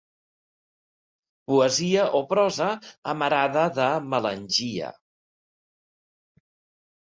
Poesia 1.51 2.07
o 2.21 2.23
prosa 2.33 2.71
amarada 3.15 3.69
de 3.79 3.93
melangia. 4.17 4.93